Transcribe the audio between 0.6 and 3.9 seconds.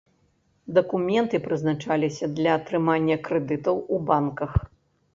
Дакументы прызначаліся для атрымання крэдытаў